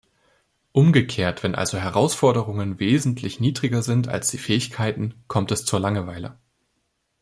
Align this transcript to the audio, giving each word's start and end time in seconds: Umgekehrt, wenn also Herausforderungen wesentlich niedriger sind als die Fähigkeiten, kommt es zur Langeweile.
Umgekehrt, 0.71 1.43
wenn 1.43 1.53
also 1.53 1.77
Herausforderungen 1.77 2.79
wesentlich 2.79 3.39
niedriger 3.39 3.83
sind 3.83 4.07
als 4.07 4.31
die 4.31 4.39
Fähigkeiten, 4.39 5.13
kommt 5.27 5.51
es 5.51 5.63
zur 5.63 5.79
Langeweile. 5.79 6.39